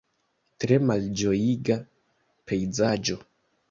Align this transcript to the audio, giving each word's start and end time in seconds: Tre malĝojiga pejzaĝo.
Tre 0.63 0.79
malĝojiga 0.91 1.79
pejzaĝo. 2.51 3.25